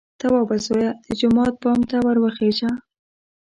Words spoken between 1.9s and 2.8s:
ور وخېژه!